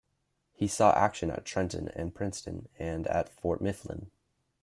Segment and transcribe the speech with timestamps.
[0.55, 4.09] He saw action at Trenton and Princeton, and at Fort Mifflin.